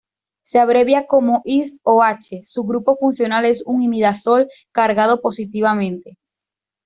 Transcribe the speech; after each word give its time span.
Se 0.43 0.57
abrevia 0.57 1.05
como 1.05 1.43
His 1.45 1.77
o 1.83 2.01
H. 2.01 2.41
Su 2.43 2.63
grupo 2.63 2.97
funcional 2.97 3.45
es 3.45 3.61
un 3.67 3.83
imidazol 3.83 4.47
cargado 4.71 5.21
positivamente. 5.21 6.17